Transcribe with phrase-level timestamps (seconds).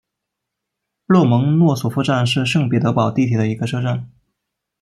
[1.05, 4.09] 洛蒙诺索夫站是圣彼得堡地铁的一个车站。